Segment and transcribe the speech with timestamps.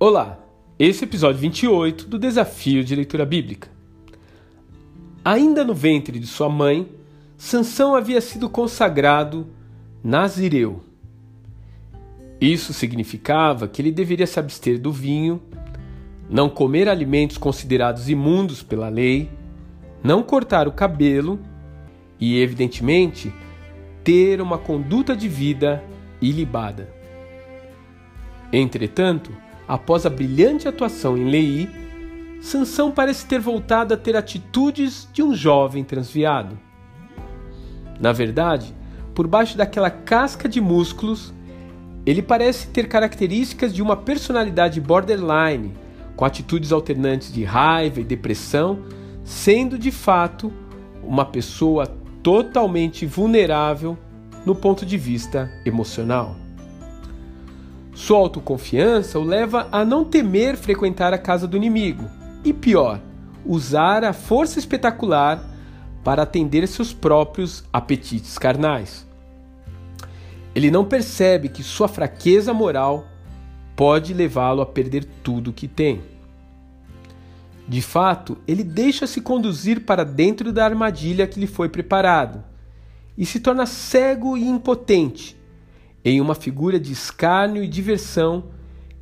[0.00, 0.38] Olá,
[0.78, 3.68] esse é o episódio 28 do Desafio de Leitura Bíblica.
[5.24, 6.88] Ainda no ventre de sua mãe,
[7.36, 9.48] Sansão havia sido consagrado
[10.00, 10.84] nazireu.
[12.40, 15.42] Isso significava que ele deveria se abster do vinho,
[16.30, 19.28] não comer alimentos considerados imundos pela lei,
[20.00, 21.40] não cortar o cabelo
[22.20, 23.34] e, evidentemente,
[24.04, 25.82] ter uma conduta de vida
[26.22, 26.88] ilibada.
[28.52, 31.68] Entretanto, após a brilhante atuação em Lei,
[32.40, 36.58] Sansão parece ter voltado a ter atitudes de um jovem transviado.
[38.00, 38.74] Na verdade,
[39.14, 41.34] por baixo daquela casca de músculos,
[42.06, 45.74] ele parece ter características de uma personalidade borderline,
[46.16, 48.80] com atitudes alternantes de raiva e depressão,
[49.22, 50.52] sendo de fato
[51.02, 51.86] uma pessoa
[52.22, 53.98] totalmente vulnerável
[54.46, 56.47] no ponto de vista emocional.
[57.98, 62.08] Sua autoconfiança o leva a não temer frequentar a casa do inimigo
[62.44, 63.00] e, pior,
[63.44, 65.44] usar a força espetacular
[66.04, 69.04] para atender seus próprios apetites carnais.
[70.54, 73.04] Ele não percebe que sua fraqueza moral
[73.74, 76.00] pode levá-lo a perder tudo o que tem.
[77.66, 82.44] De fato, ele deixa-se conduzir para dentro da armadilha que lhe foi preparado
[83.18, 85.37] e se torna cego e impotente
[86.08, 88.44] em uma figura de escárnio e diversão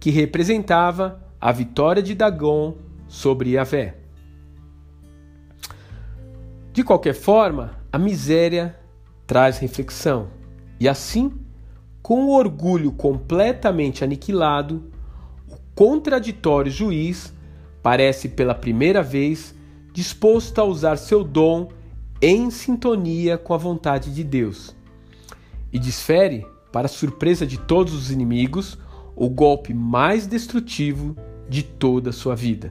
[0.00, 2.74] que representava a vitória de Dagon
[3.06, 3.96] sobre Yahvé.
[6.72, 8.76] De qualquer forma, a miséria
[9.24, 10.28] traz reflexão,
[10.80, 11.32] e assim,
[12.02, 14.90] com o orgulho completamente aniquilado,
[15.48, 17.32] o contraditório juiz
[17.84, 19.54] parece pela primeira vez
[19.92, 21.68] disposto a usar seu dom
[22.20, 24.74] em sintonia com a vontade de Deus
[25.72, 26.44] e desfere
[26.76, 28.76] para surpresa de todos os inimigos,
[29.16, 31.16] o golpe mais destrutivo
[31.48, 32.70] de toda a sua vida.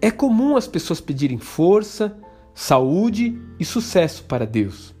[0.00, 2.18] É comum as pessoas pedirem força,
[2.52, 4.92] saúde e sucesso para Deus.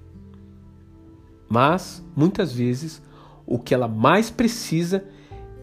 [1.48, 3.02] Mas, muitas vezes,
[3.44, 5.04] o que ela mais precisa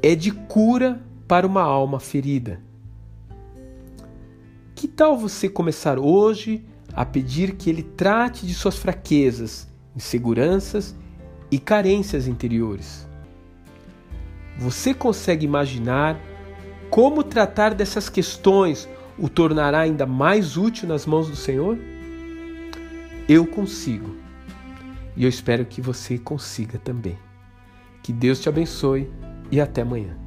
[0.02, 2.60] é de cura para uma alma ferida.
[4.76, 10.96] Que tal você começar hoje a pedir que Ele trate de suas fraquezas inseguranças
[11.52, 13.08] e carências interiores.
[14.58, 16.20] Você consegue imaginar
[16.90, 18.88] como tratar dessas questões
[19.18, 21.78] o tornará ainda mais útil nas mãos do Senhor?
[23.28, 24.16] Eu consigo.
[25.16, 27.18] E eu espero que você consiga também.
[28.02, 29.10] Que Deus te abençoe
[29.52, 30.23] e até amanhã.